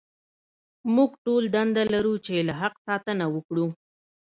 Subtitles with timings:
[0.95, 3.67] موږ ټول دنده لرو چې له حق ساتنه وکړو.